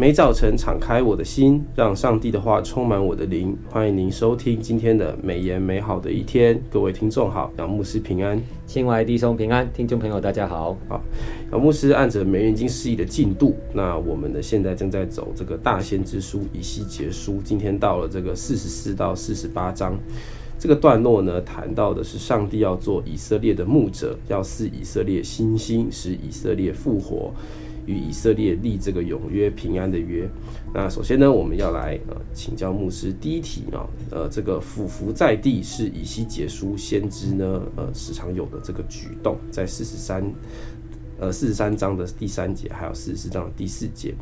[0.00, 3.54] 每早晨敞开我的心，让上帝的话充满我的灵。
[3.68, 6.58] 欢迎您收听今天的美言美好的一天。
[6.70, 10.74] 各位听众好，杨牧师平安，亲爱弟兄平安，听众朋友大家好。
[10.88, 11.02] 好，
[11.52, 19.94] 杨牧师按着每日经释义的进度，那我们呢现在正在走这个大先知书以西结书，今天到了这个四十四到四十八章。
[20.58, 27.30] 这个段落呢，谈到的是上帝要做以色列的牧者，要赐以色列新星，使以色列复活。
[27.86, 30.28] 与以色列立这个永约平安的约。
[30.72, 40.24] 那首先呢，我们要来呃请教牧师第一题啊，呃这个俯伏在地是以西结书先知呢呃时常有的这个举动，在四十三
[41.18, 44.14] 呃四十三章的第三节，还有四十四章的第四节，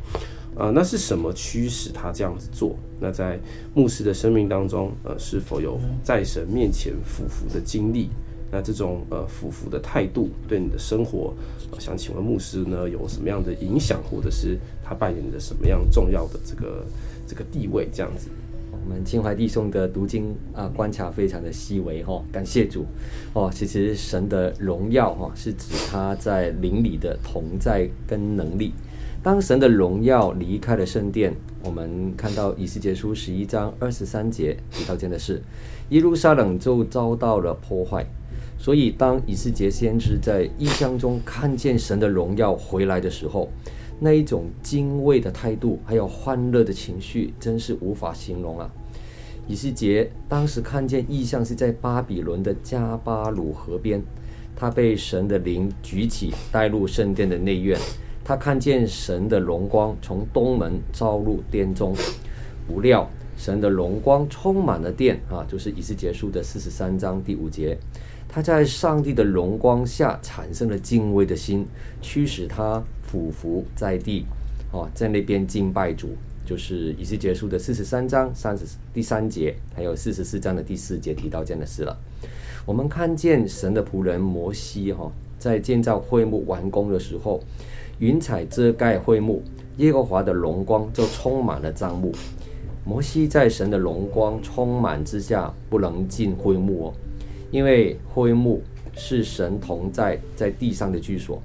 [0.55, 2.75] 呃那是什么驱使他这样子做？
[2.99, 3.39] 那在
[3.75, 8.09] 牧师的生命当中，呃是否有在神面前俯伏的经历？
[8.51, 11.33] 那这种呃俯伏的态度对你的生活，
[11.77, 16.85] 想请问牧师呢有什么样的影响，或者是他扮演的什么样重要的这个
[17.27, 17.87] 这个地位？
[17.93, 18.27] 这样子，
[18.71, 22.85] 我们清怀弟兄的读经啊观察非常的细微哈，感谢主
[23.33, 23.51] 哦。
[23.53, 28.73] 其实神的荣耀哈是指他在灵里的同在跟能力。
[29.21, 35.41] 当神的荣耀离开了圣殿，我们看到以西结书十一章二十三节提到这样的事，
[35.89, 38.05] 耶路撒冷就遭到了破坏。
[38.61, 43.49] 所以，当以西结先知在异象中看见神的荣耀回来的时候，
[44.01, 48.69] 那一种敬畏的态度，还有欢乐的情绪，真是无法形容啊！
[49.47, 54.03] 以西结当时看见异象是在巴比伦的加巴鲁河边，
[54.57, 57.79] 他被神的灵举起，带入圣殿的内院，
[58.25, 61.95] 他看见神的荣光从东门照入殿中，
[62.67, 67.77] 不料神的荣光充满了殿啊，就是以西结书的四十三章第五节。
[68.31, 71.65] 他在上帝的荣光下产生了敬畏的心，
[71.99, 74.23] 驱使他俯伏在地，
[74.71, 76.09] 哦，在那边敬拜主，
[76.45, 81.97] 就是以西结书的四十三章三十第三节，还有四十四章的第四节提到这样的事了。
[82.67, 87.41] 我们看见神的仆人摩西，哈，在建造会幕完工的时候，
[87.97, 89.41] 云彩遮盖会幕，
[89.77, 92.13] 耶和华的荣光就充满了帐幕。
[92.85, 96.93] 摩西在神的荣光充满之下，不能进会幕哦。
[97.51, 98.61] 因为会幕
[98.95, 101.41] 是神同在在地上的居所，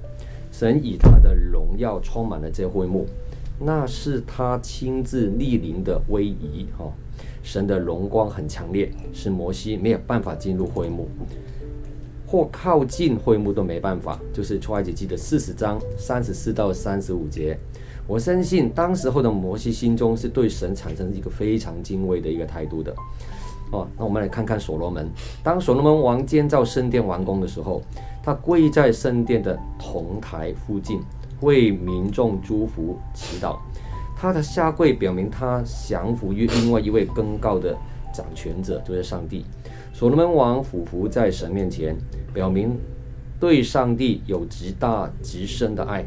[0.51, 3.05] 神以他的荣耀充满了这会幕，
[3.59, 6.91] 那是他亲自莅临的威仪哈。
[7.41, 11.07] 神的荣光很强烈，使摩西没有办法进入会幕，
[12.25, 14.19] 或靠近会幕都没办法。
[14.33, 17.55] 就是出埃及记的四十章三十四到三十五节，
[18.07, 22.93] 我相信当时候的摩西心中是对神产生一个非常敬畏的一个态度的。
[23.71, 25.09] 哦，那我们来看看所罗门。
[25.43, 27.81] 当所罗门王建造圣殿完工的时候，
[28.23, 30.99] 他跪在圣殿的铜台附近，
[31.41, 33.57] 为民众祝福祈祷。
[34.17, 37.75] 他的下跪表明他降服于另外一位更高的
[38.13, 39.45] 掌权者，就是上帝。
[39.93, 41.95] 所罗门王俯伏在神面前，
[42.33, 42.77] 表明
[43.39, 46.05] 对上帝有极大极深的爱。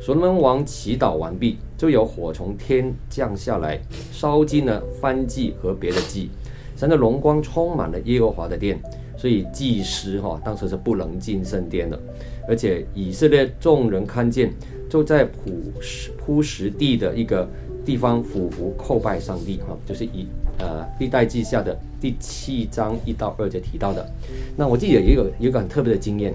[0.00, 3.78] 所罗门王祈祷完毕，就有火从天降下来，
[4.10, 6.30] 烧尽了燔祭和别的祭。
[6.80, 8.80] 神的荣光充满了耶和华的殿，
[9.14, 12.00] 所以祭司哈、哦、当时是不能进圣殿的，
[12.48, 14.50] 而且以色列众人看见，
[14.88, 17.46] 就在铺石铺石地的一个
[17.84, 20.26] 地方俯伏叩拜上帝哈、哦，就是以
[20.58, 24.10] 呃历代记下的第七章一到二节提到的。
[24.56, 26.32] 那我记得也有有一个很特别的经验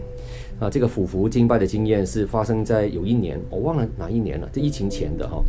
[0.59, 5.44] 啊，这个俯伏敬拜的经验是发生在有一年，我忘了哪一年了，这疫情前的哈、哦，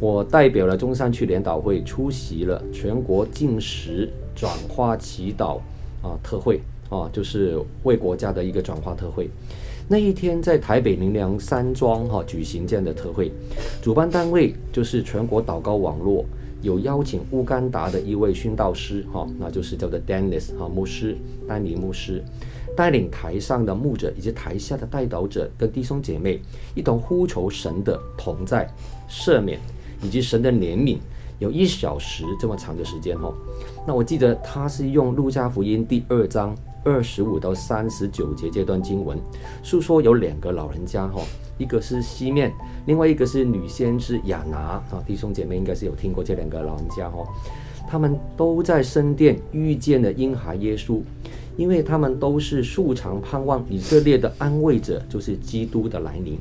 [0.00, 4.10] 我代表了中山区联祷会出席了全国禁食。
[4.34, 5.58] 转化祈祷
[6.02, 9.28] 啊特会啊，就是为国家的一个转化特会。
[9.88, 13.30] 那一天在台北林良山庄哈、举行这样的特会，
[13.82, 16.24] 主办单位就是全国祷告网络，
[16.62, 21.16] 有邀请乌干达的一位殉道师哈、那就是叫做 Dennis 哈、牧师
[21.48, 22.22] 丹尼牧师，
[22.76, 26.40] 带领台上的牧者以及台下的代祷者跟弟兄姐妹
[26.74, 28.72] 一同呼求神的同在、
[29.10, 29.60] 赦免
[30.00, 30.98] 以及神的怜悯。
[31.42, 33.34] 有一小时这么长的时间哈，
[33.84, 36.54] 那我记得他是用路加福音第二章
[36.84, 39.18] 二十五到三十九节这段经文，
[39.60, 41.20] 述说有两个老人家哈，
[41.58, 42.52] 一个是西面，
[42.86, 47.26] 另外一个是女先知亚拿啊，弟兄姐妹应该是有听过这两个老人家哈，
[47.90, 51.00] 他们都在圣殿遇见了婴孩耶稣，
[51.56, 56.38] 因为他们都是素常盼望以色列的安慰者，就是基督的来临。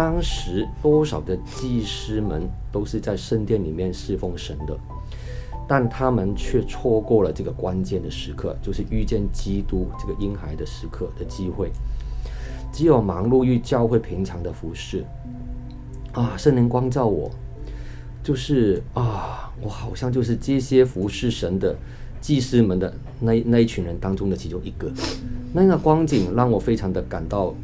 [0.00, 4.74] 当时多少的祭司们都是在圣殿里面侍奉神的，
[5.68, 11.70] 但他们却错过了这个关键的时刻，就是遇见基督这个婴孩的时刻的机会。
[12.72, 15.04] 只有忙碌于教会平常的服侍，
[16.12, 17.30] 啊，圣灵光照我，
[18.22, 21.76] 就是啊，我好像就是这些服侍神的
[22.22, 24.90] 祭司们的那那一群人当中的其中一个。
[25.52, 27.54] 那个光景让我非常的感到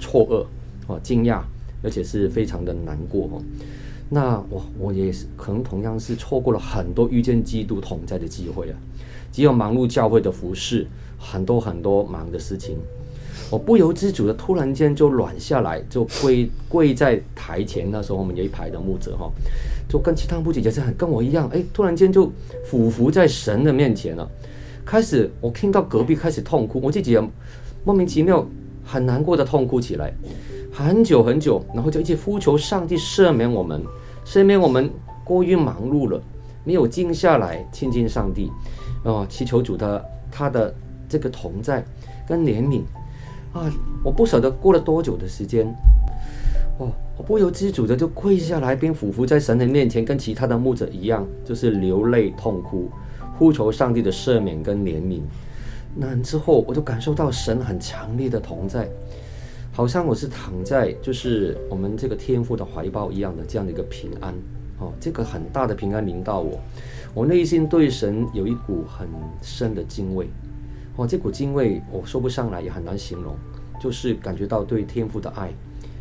[0.00, 0.46] 错愕
[0.86, 1.42] 哦，惊讶，
[1.84, 3.42] 而且是非常的难过哦。
[4.08, 8.76] 那我我也是可能同样是错过了很多遇见基督同在的机会啊。
[9.30, 10.86] 只有忙碌教会的服侍，
[11.18, 12.76] 很多很多忙的事情，
[13.50, 17.90] 我不由自主的突然间就软下来，就跪跪在台前。
[17.90, 19.28] 那时候我们有一排的牧者哈，
[19.88, 22.30] 就跟其他牧者也是很跟我一样，哎，突然间就
[22.64, 24.30] 俯伏在神的面前了。
[24.84, 27.20] 开始我听到隔壁开始痛哭，我自己也
[27.84, 28.46] 莫名其妙
[28.84, 30.14] 很难过的痛哭起来，
[30.74, 33.80] 很久很久，然后就一直呼求上帝赦免我们，
[34.26, 34.90] 赦免我们
[35.22, 36.20] 过于忙碌了，
[36.64, 38.50] 没有静下来亲近上帝。
[39.04, 40.74] 哦，祈求主的他的
[41.08, 41.84] 这个同在
[42.26, 42.82] 跟怜悯
[43.52, 43.70] 啊！
[44.02, 45.64] 我不晓得过了多久的时间，
[46.78, 52.90] 哦，我不由自主的就跪下来，并俯伏在神的面前，跟其他的牧者一样，就是流泪痛哭，
[53.38, 55.20] 呼求上帝的赦免跟怜悯。
[55.94, 58.88] 那之后，我就感受到神很强烈的同在，
[59.74, 64.32] 好像我是躺在就是我们这个天父的怀抱一样的这样的一个平安。
[64.78, 66.60] 哦，这个很大的平安临到我。
[67.12, 69.08] 我内心对神有一股很
[69.42, 70.28] 深的敬畏，
[70.96, 73.36] 哦，这股敬畏我说不上来，也很难形容，
[73.80, 75.52] 就是感觉到对天父的爱，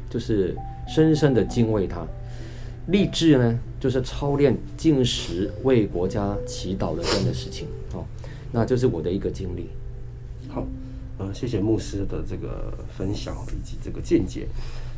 [0.10, 0.56] 就是
[0.88, 2.06] 深深的敬畏他。
[2.88, 8.04] 立志呢，就是操练进食为国家祈祷的这样的事情，哦，
[8.52, 9.70] 那就是我的一个经历。
[10.50, 10.66] 好，
[11.24, 14.48] 呃，谢谢牧师的这个分享以及这个见解。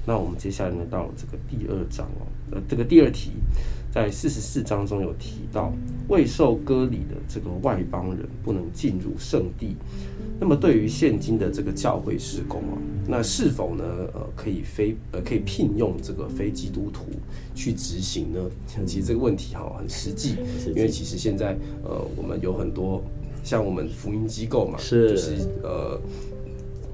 [0.08, 3.32] 那我们接下来呢，到这个第二章哦，呃，这个第二题。
[3.92, 5.72] 在四十四章中有提到，
[6.10, 9.78] 未受割礼的这个外邦人不能进入圣地。
[10.38, 12.76] 那么对于现今的这个教会施工啊，
[13.08, 17.06] 那是否呢，呃，可以非呃可以聘用这个非基督徒
[17.56, 18.42] 去执行呢？
[18.86, 20.36] 其实这个问题哈很实际，
[20.68, 23.02] 因为其实现在呃我们有很多
[23.46, 25.98] 像我们福音机构嘛，是就是呃。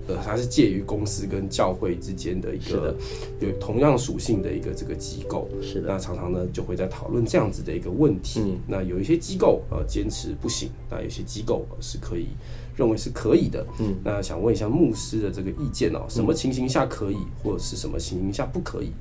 [0.08, 2.94] 呃，它是介于公司跟教会之间的一个
[3.40, 5.48] 有同样属性的一个这个机构。
[5.62, 8.42] 是的，那常常呢就会在讨论这样子的一个问题。
[8.44, 12.30] 嗯，那有一些机构呃坚持不行，那有些机构是可以
[12.76, 13.64] 认为是可以的。
[13.80, 18.92] 嗯，那想问一下牧师的这个意见哦，什么情形下可以，或者是什么情形下不可以？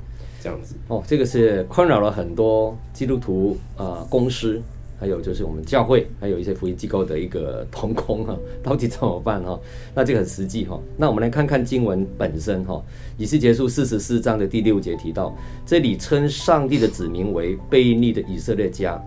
[0.42, 4.60] 这样子哦，这个是困扰了很多基督徒啊、呃、公司。
[5.00, 9.58] 还有就是我们教会，还有一些福音机构的一个同工哈， 到底怎么办哈？
[9.94, 10.78] 那这个很实际哈。
[10.98, 12.84] 那我们来看看经文本身哈，
[13.16, 19.02] 以斯结束四十四章的第六节提到，这里称上帝的子民为悖逆的以色列家，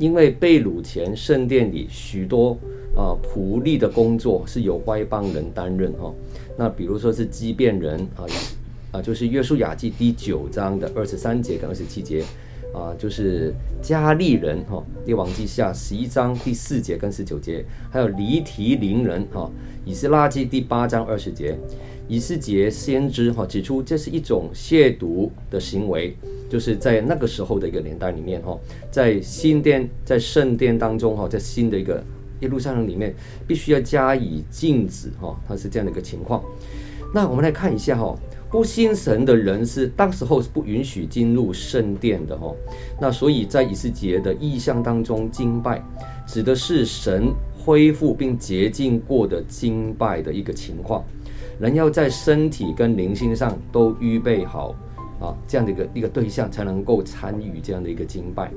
[0.00, 2.58] 因为被掳前圣殿里许多
[2.96, 6.12] 啊仆役的工作是由外邦人担任哈。
[6.58, 8.26] 那比如说是畸变人啊
[8.90, 12.24] 啊，就是约书亚记第九章的二十三节跟二十七节。
[12.76, 19.50] 啊，就是加利人哈，列王记下十一章第四节跟十九节，还有离提宁人哈，
[19.86, 21.58] 以斯拉记第八章二十节，
[22.06, 26.14] 以斯节先知哈指出这是一种亵渎的行为，
[26.50, 28.58] 就是在那个时候的一个年代里面哈，
[28.90, 32.04] 在新殿在圣殿当中哈，在新的一个
[32.40, 33.14] 耶路撒冷里面，
[33.46, 36.44] 必须要加以禁止哈，它是这样的一个情况。
[37.14, 38.14] 那我们来看一下哈。
[38.56, 42.54] 不信神的人是当时候是不允许进入圣殿的哈，
[42.98, 45.84] 那所以在以斯结的意象当中，敬拜
[46.26, 51.04] 指的是神恢复并洁净过的敬拜的一个情况，
[51.60, 54.74] 人要在身体跟灵性上都预备好
[55.20, 58.50] 啊，这样的一个一个对象才能够参与这样的一个敬拜。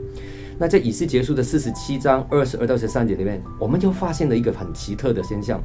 [0.59, 5.59] 那在以斯结束的四十七章二十二到十三节里面，我们就发现了一个很奇特的现象，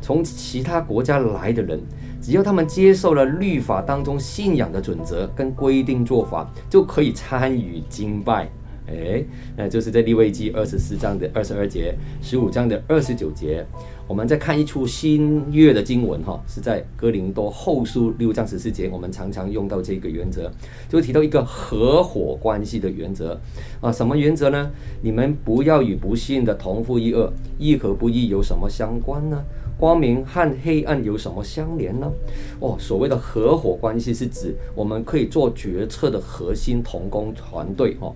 [0.00, 1.80] 从其他国家来的人。
[2.20, 8.48] 只要他们接受了律法当中信仰的准则跟规定做法，就可以参与敬拜。
[8.86, 9.24] 诶，
[9.56, 13.64] 那就是在利未记二十四章的二十二节，十五章的二十九节。
[14.08, 18.88] 我们再看一处新约的经文，哈，是在哥林多后书六章十四节。
[18.92, 20.50] 我们常常用到这个原则，
[20.88, 23.40] 就提到一个合伙关系的原则
[23.80, 23.90] 啊。
[23.90, 24.70] 什么原则呢？
[25.00, 29.42] 你们不要与不信的同负一轭，义和不义有什么相关呢？
[29.78, 32.12] 光明和黑暗有什么相连呢？
[32.60, 38.14] 哦，所谓的合伙关系是指我们可以做决策的核心同工团队，哈，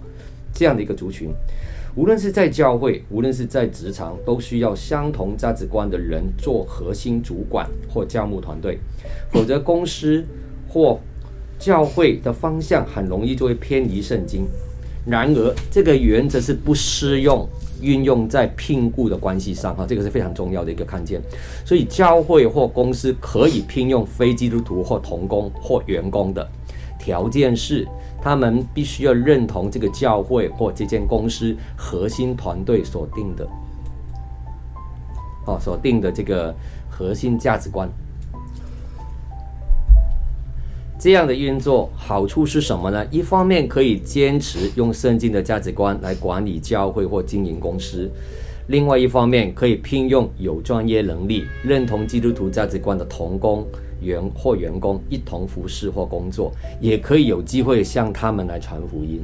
[0.53, 1.31] 这样的一个族群，
[1.97, 8.79] 无论是在教会，无论是在职场，都需要相同价值观的人做核心主管或教牧团队，
[9.33, 10.23] 否则公司
[10.69, 11.01] 或
[11.59, 14.47] 教会的方向很容易就会偏离圣经。
[15.07, 17.49] 然而，这个原则是不适用。
[17.83, 21.21] 运用在聘雇的关系上，哈，这个是非常重要的一个看见。
[21.63, 26.49] 所以，教会或公司可以聘用非基督徒或童工或员工的，
[27.07, 27.87] 条件是，
[28.21, 33.49] 他们必须要认同这个教会或这间公司核心团队所定的，
[35.47, 36.53] 哦，所定的这个
[36.91, 37.89] 核心价值观。
[40.99, 43.07] 这样的运作好处是什么呢？
[43.13, 48.11] 一方面可以坚持用圣经的价值观来管理教会或经营公司，
[48.69, 53.67] 另外一方面可以聘用有专业能力、认同基督徒价值观的同工
[54.01, 59.21] 员或员工一同服侍或工作，也可以有机会向他们来传福音。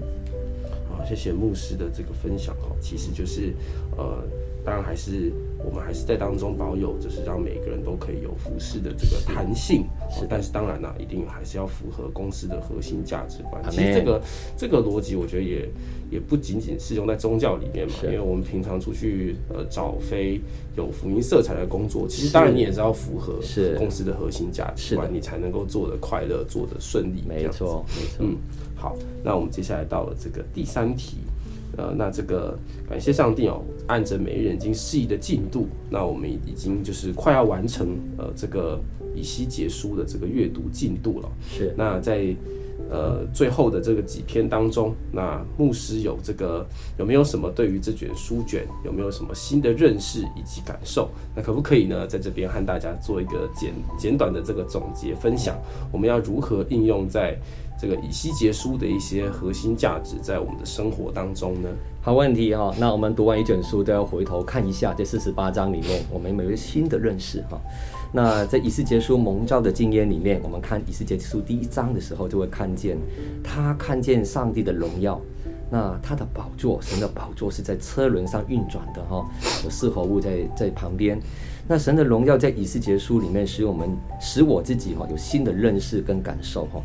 [0.88, 3.52] 好，谢谢牧师的这个分享哦，其实就是
[3.96, 4.22] 呃。
[4.64, 5.32] 当然还是
[5.64, 9.84] 我们还是在当中保有，就是让每个人都可以有服饰的这个弹性。
[10.28, 13.62] 但是当然呢，一定还是要符合公司的核心价值观。
[13.70, 14.22] 其实这个
[14.56, 15.68] 这个逻辑，我觉得也
[16.10, 17.94] 也不仅仅适用在宗教里面嘛。
[18.02, 20.40] 因为我们平常出去呃找非
[20.76, 23.40] 有福音色彩的工作，其实当然你也是要符合
[23.78, 27.24] 公司的核心价值观，你才能够做得快乐，做得顺利。
[27.26, 28.16] 没错，没错。
[28.20, 28.36] 嗯，
[28.74, 31.18] 好，那我们接下来到了这个第三题。
[31.76, 38.80] 呃，那这个感谢上帝哦，按着每日已经释义的进度，那我们已经就是快要完成呃这个
[39.14, 41.28] 以西结书的这个阅读进度了。
[41.50, 41.74] 是。
[41.76, 42.34] 那在
[42.92, 46.66] 呃最后的这个几篇当中，那牧师有这个
[46.98, 51.08] 有没有什么对于这卷书卷有没有什么新的认识以及感受？
[51.34, 55.56] 那可不可以呢，在这边和大家做一个简简短的这个总结分享？
[55.90, 57.36] 我们要如何应用在？
[57.80, 61.68] 这个以西结书的一些核心价值，在我们的生活当中呢？
[62.00, 67.60] 好问题哈、那我们读完一卷书都要回头看一下这四十八章里面，我们有没有新的认识哈？
[68.14, 72.98] 那在以西结书蒙召的经验里面，我们看以西结书第一章的时候，就会看见
[73.42, 75.18] 他看见上帝的荣耀，
[75.70, 79.26] 那他的宝座，神的宝座是在车轮上运转的哈，
[79.64, 81.18] 有四活物在在旁边。
[81.66, 83.88] 那神的荣耀在以斯结书里面，使我们
[84.20, 86.82] 使我自己哈有新的认识跟感受哈。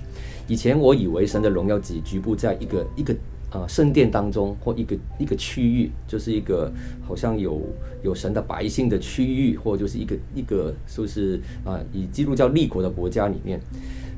[0.47, 3.13] 以前我以为神的荣耀只局部在一个一个
[3.49, 6.71] 啊圣殿当中，或一个一个区域，就是一个
[7.05, 7.61] 好像有
[8.03, 13.59] 有神的百姓的区域，或就是一个一个是不是啊以基督教立国的国家里面。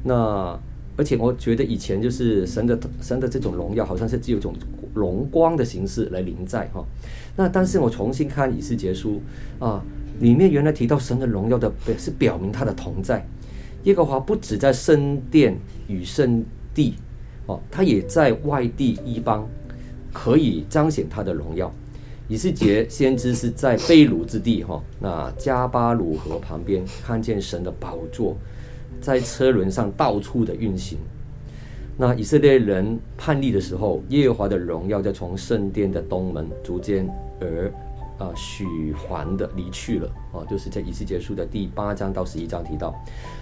[0.04, 0.60] 那
[0.98, 4.54] 而且我觉得以前就是神的神的这种荣耀，好像是只有一种
[4.94, 6.84] 荣光的形式来临在哈。
[7.38, 9.22] 那但是我重新看以西结书
[9.60, 9.82] 啊，
[10.20, 13.26] 里面原来提到神的荣耀的，是表明他的同在。
[13.84, 15.58] 耶和华不止在圣殿
[15.88, 16.44] 与圣
[16.74, 16.96] 地，
[17.50, 19.50] 哦，他也在外地一邦，
[20.14, 21.74] 可以彰显他的荣耀。
[22.28, 28.38] 以西结先知是在被掳之地，哈，那加巴鲁河旁边看见神的宝座，
[29.02, 31.00] 在车轮上到处的运行。
[31.98, 37.10] 那以色列人叛逆的时候，耶和华的荣耀就从圣殿的东门逐渐
[37.42, 37.74] 而。
[38.20, 42.94] 啊，许还的离去了啊，就是在以西结书的第八章到十一章提到，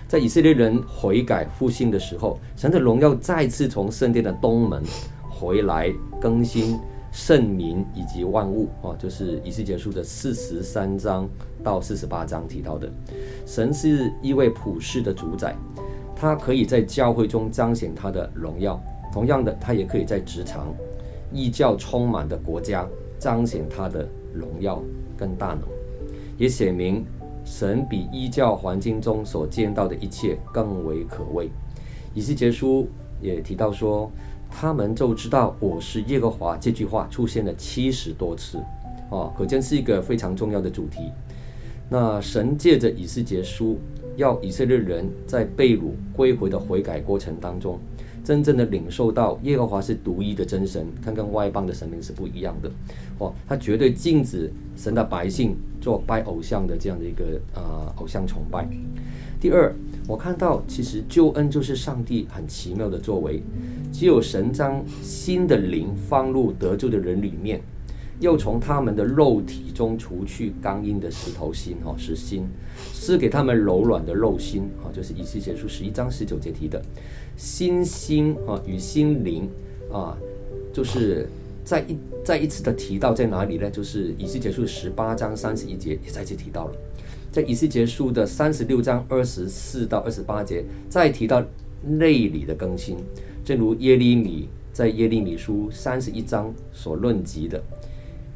[0.08, 4.84] 在以色列人悔改复兴的时候，神的荣耀再次从圣殿的东门
[5.28, 5.92] 回来
[6.22, 6.80] 更新
[7.12, 11.28] 圣民以及万物啊，就是以西结书的四十三章
[11.64, 12.88] 到四十八章提到的。
[13.48, 15.56] 神是一位普世的主宰，
[16.16, 18.80] 他可以在教会中彰显他的荣耀，
[19.12, 20.72] 同样的，他也可以在职场、
[21.32, 24.08] 异教充满的国家彰显他的。
[24.38, 24.82] 荣耀
[25.18, 25.62] 跟大能，
[26.38, 27.04] 也显明
[27.44, 31.50] 神比异教环境中所见到的一切更为可畏。
[32.14, 32.88] 以西结书
[33.22, 34.12] 也提到说，
[34.50, 38.58] 他们就知道我是耶和华这句话出现了七十多次，
[39.10, 41.12] 啊，可见是一个非常重要的主题。
[41.90, 43.78] 那神借着以西结书，
[44.16, 47.80] 要以色列人在被掳归回的悔改过程当中。
[48.28, 52.70] 真正的领受到耶和华是独一的真神，他跟外邦的神明是不一样的，
[53.20, 58.68] 哦，他绝对禁止神的百姓做拜偶像的这样的一个呃偶像崇拜。
[59.40, 59.74] 第二，
[60.10, 63.42] 我看到其实救恩就是上帝很奇妙的作为，
[63.94, 67.62] 只有神将新的灵放入得救的人里面，
[68.20, 72.48] 又从他们的肉体中除去刚硬的石头心，哈，石心，
[72.94, 76.82] 赐给他们柔软的肉心，哈，就是以西结书十一章十九节提的。
[77.36, 79.48] 心心啊，与心灵
[79.92, 80.18] 啊，
[80.74, 81.28] 就是
[81.64, 81.96] 再一
[82.26, 83.70] 再一次的提到在哪里呢？
[83.70, 86.74] 就是以西结书十八章三十一节也再次提到了，
[87.32, 91.46] 在以西结书的三十六章二十四到二十八节再提到
[91.84, 92.98] 内里的更新，
[93.46, 97.62] 正如耶利米在耶利米书三十一章所论及的，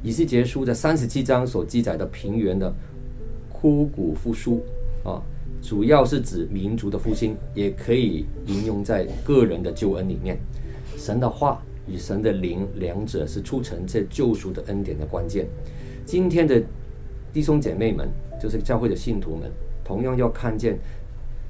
[0.03, 2.74] 以西结书的三十七章所记载的平原的
[3.50, 4.63] 枯骨复苏
[5.03, 5.22] 啊。
[5.62, 10.36] 主要是指民族的复兴，也可以应用在个人的救恩里面。
[10.98, 15.46] 神的话与神的灵，两者是促成这救赎的恩典的关键。
[16.03, 16.60] 今天的
[17.31, 18.10] 弟兄姐妹们，
[18.41, 19.51] 就是教会的信徒们，
[19.84, 20.79] 同样要看见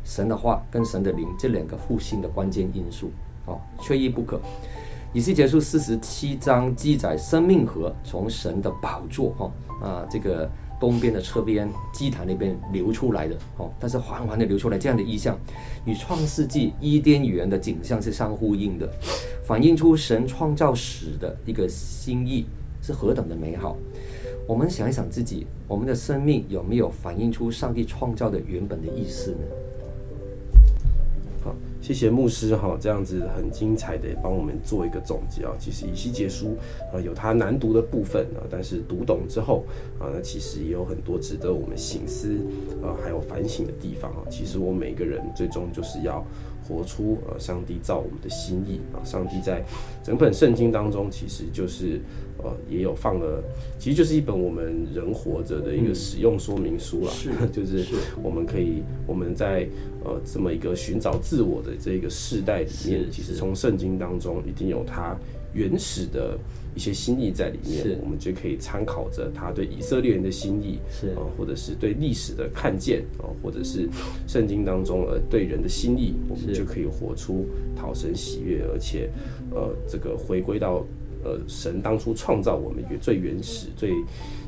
[0.04, 3.12] 神的话跟神的灵这两个复兴的关键因素。
[3.46, 4.42] 哦，缺一不可。
[5.14, 9.52] 以西结束四十七章记载生命河从神的宝座哈
[9.82, 10.50] 啊这个
[10.80, 15.38] 东边的侧边祭坛那边流出来的哦，但是缓缓的流出来，这样的意象
[15.86, 18.90] 与创世纪伊甸园的景象是相呼应的，
[19.44, 22.46] 反映出神创造史的一个心意
[22.82, 23.78] 是何等的美好。
[24.48, 29.38] 我们想一想自己，我们的生命有没有反映出上帝创造的原本的意思呢？
[31.82, 35.52] 谢谢牧师哈，这样子很精彩的帮我们做一个总结啊。
[35.60, 36.56] 其实以西结书
[36.94, 39.66] 啊有它难读的部分啊，但是读懂之后
[40.00, 42.38] 啊，那其实也有很多值得我们醒思
[42.84, 44.22] 啊，还有反省的地方啊。
[44.30, 46.24] 其实我们每个人最终就是要。
[46.68, 49.04] 活出呃，上帝造我们的心意啊！
[49.04, 49.64] 上帝在
[50.04, 52.00] 整本圣经当中，其实就是
[52.38, 53.44] 呃，也有放了，
[53.78, 57.12] 其实就是一本我们人活着的一个使用说明书啦。
[57.12, 57.86] 是， 就是
[58.24, 59.68] 我们可以我们在
[60.04, 65.18] 呃这么一个寻找自我的这个世代里面，其实从圣经当中一定有它
[65.54, 66.38] 原始的。
[66.74, 73.90] 一些心意在里面，我们就可以参考着他对以色列人的心意，是啊，或者是对历史的看见啊，或者是
[74.26, 79.10] 圣经当中呃对人的心意，我们就可以活出讨神喜悦，而且
[79.54, 80.86] 呃这个回归到
[81.24, 83.94] 呃神当初创造我们最原始、最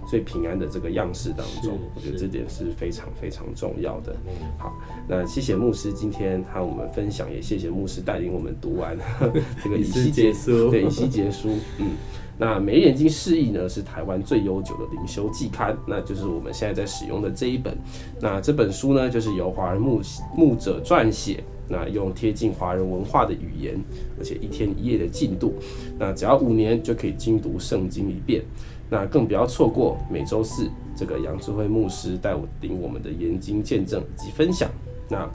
[0.08, 4.16] 最平安的这个样式当中，我觉得这点是非常非常重要的。
[4.58, 4.74] 好，
[5.08, 8.98] 那谢谢牧师今天和我们分享，也谢谢牧师带领我们读完
[9.64, 11.50] 这个以西结书，对以西结书，
[11.80, 11.92] 嗯。
[12.36, 17.78] 那每日眼睛释义呢，是台湾最悠久的灵修季刊，那就是我们现在在使用的这一本。
[18.20, 20.02] 那这本书呢，就是由华人牧
[20.36, 23.80] 牧者撰写，那用贴近华人文化的语言，
[24.18, 25.54] 而且一天一夜的进度，
[25.98, 28.44] 那只要五年就可以精读圣经一遍。
[28.90, 34.70] 那更不要错过每周四这个杨智慧牧师带我领我们的研经见证以及分享。
[35.10, 35.30] 那。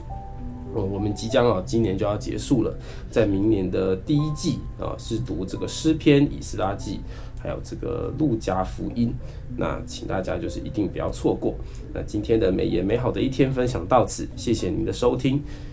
[0.71, 2.71] 我们即将啊，今年就要结束了，
[3.09, 6.99] 在明年的第一季啊，是读这个诗篇、以斯拉记，
[7.41, 9.11] 还有这个路加福音。
[9.57, 11.55] 那请大家就是一定不要错过。
[11.91, 15.41] 那今天的美言美好的一天分享到此，谢谢您的收听。